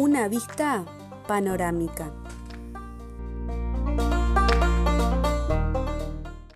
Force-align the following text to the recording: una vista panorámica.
una 0.00 0.28
vista 0.28 0.82
panorámica. 1.28 2.10